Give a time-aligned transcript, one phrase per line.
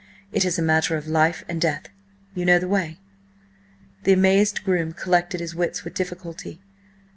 [0.31, 1.85] It is a matter of life and death.
[2.33, 2.97] You know the way?"
[4.01, 6.59] The amazed groom collected his wits with difficulty.